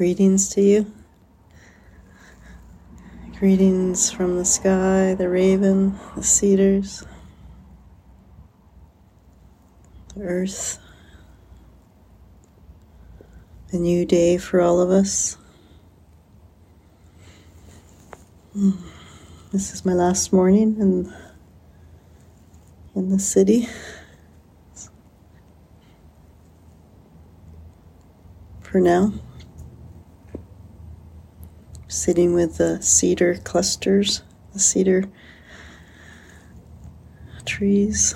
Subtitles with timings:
[0.00, 0.90] Greetings to you.
[3.38, 7.04] Greetings from the sky, the raven, the cedars,
[10.16, 10.78] the earth.
[13.72, 15.36] A new day for all of us.
[18.54, 18.70] Hmm.
[19.52, 21.14] This is my last morning in,
[22.94, 23.68] in the city.
[28.62, 29.12] For now
[31.90, 34.22] sitting with the cedar clusters,
[34.52, 35.04] the cedar
[37.44, 38.14] trees,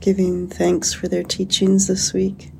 [0.00, 2.52] giving thanks for their teachings this week,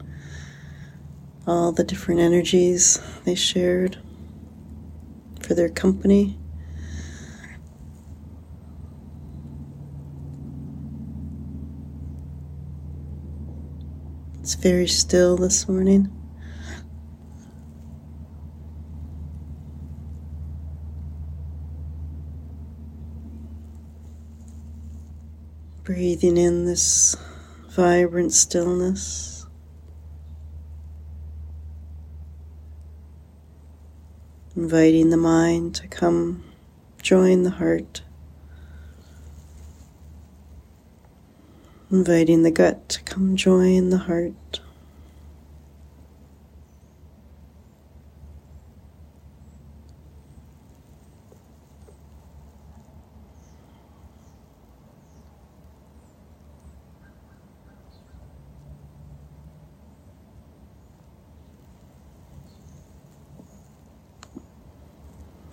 [1.47, 3.99] all the different energies they shared,
[5.41, 6.37] for their company.
[14.41, 16.11] It's very still this morning.
[25.87, 27.15] Breathing in this
[27.69, 29.47] vibrant stillness.
[34.57, 36.43] Inviting the mind to come
[37.01, 38.03] join the heart.
[41.93, 44.61] Inviting the gut to come join the heart.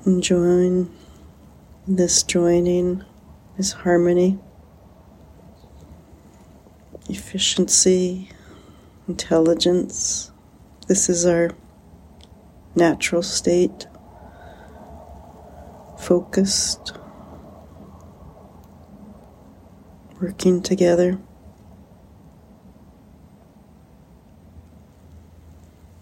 [0.06, 0.94] And join
[1.88, 3.04] this joining,
[3.58, 4.38] this harmony,
[7.10, 8.30] efficiency,
[9.08, 10.32] intelligence.
[10.88, 11.52] This is our
[12.76, 13.88] natural state,
[15.98, 16.94] focused,
[20.20, 21.20] working together.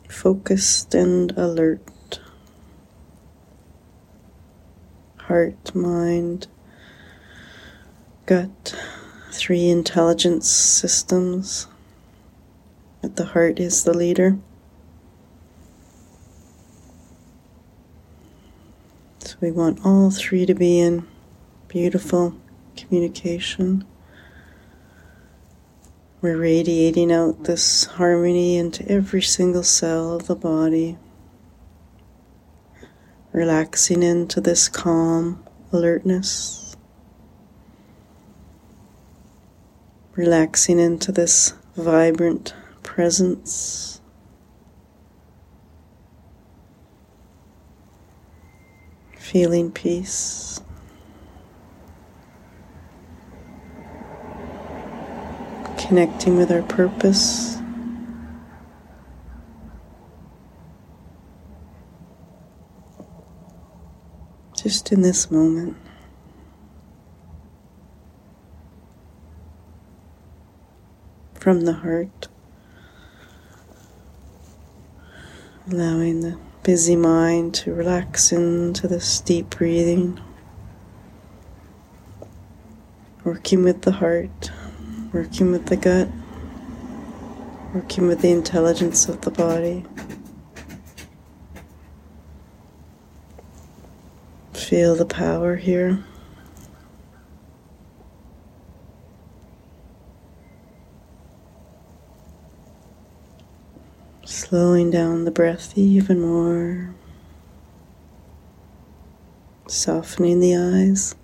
[0.09, 1.81] Focused and alert.
[5.27, 6.47] Heart, mind,
[8.25, 8.75] gut,
[9.31, 11.67] three intelligence systems.
[13.01, 14.37] But the heart is the leader.
[19.19, 21.07] So we want all three to be in
[21.67, 22.35] beautiful
[22.75, 23.85] communication.
[26.21, 30.97] We're radiating out this harmony into every single cell of the body
[33.31, 36.75] relaxing into this calm alertness,
[40.15, 42.53] relaxing into this vibrant
[42.83, 44.01] presence.
[49.15, 50.59] Feeling peace.
[55.77, 57.60] Connecting with our purpose.
[64.61, 65.75] Just in this moment.
[71.33, 72.27] From the heart,
[75.67, 80.21] allowing the busy mind to relax into this deep breathing,
[83.23, 84.51] working with the heart,
[85.11, 86.07] working with the gut,
[87.73, 89.83] working with the intelligence of the body.
[94.71, 96.01] Feel the power here.
[104.23, 106.95] Slowing down the breath even more.
[109.67, 111.15] Softening the eyes.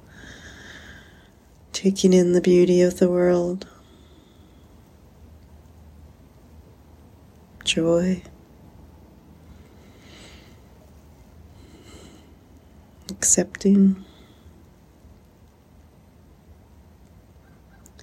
[1.72, 3.66] Taking in the beauty of the world.
[7.64, 8.24] Joy.
[13.12, 14.04] Accepting,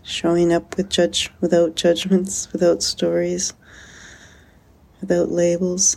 [0.03, 3.55] showing up with judge without judgments, without stories,
[5.01, 5.97] without labels,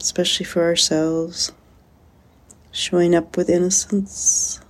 [0.00, 1.52] especially for ourselves,
[2.70, 4.60] showing up with innocence.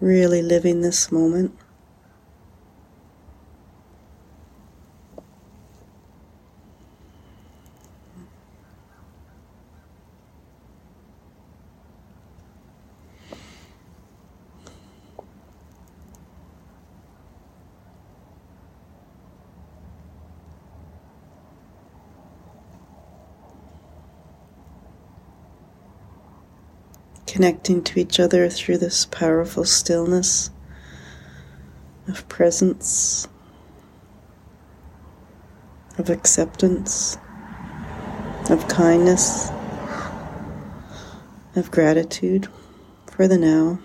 [0.00, 1.58] Really living this moment.
[27.38, 30.50] Connecting to each other through this powerful stillness
[32.08, 33.28] of presence,
[35.96, 37.16] of acceptance,
[38.50, 39.50] of kindness,
[41.54, 42.48] of gratitude
[43.06, 43.78] for the now.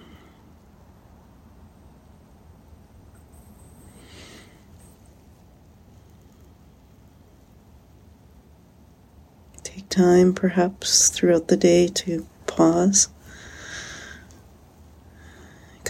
[9.63, 13.12] Take time, perhaps, throughout the day to pause,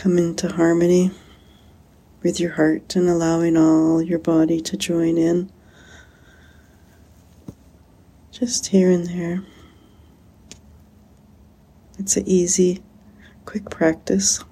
[0.03, 1.09] come into harmony
[2.23, 5.49] with your heart and allowing all your body to join in.
[8.29, 9.41] Just here and there.
[11.97, 12.83] It's an easy,
[13.45, 14.43] quick practice.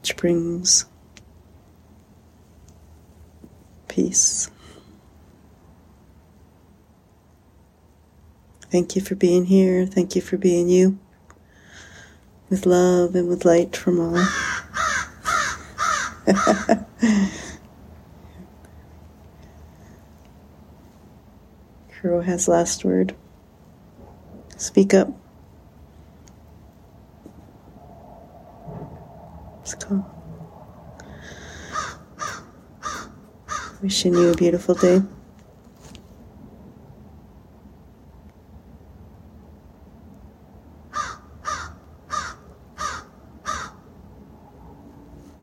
[0.00, 0.86] Which brings
[3.86, 4.50] peace.
[8.72, 9.84] Thank you for being here.
[9.84, 10.98] Thank you for being you.
[12.48, 14.24] With love and with light from all.
[22.00, 23.14] Crow has last word.
[24.56, 25.10] Speak up.
[29.58, 30.02] Let's go.
[33.82, 35.02] Wishing you a beautiful day.